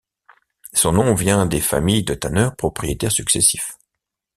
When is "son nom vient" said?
0.73-1.45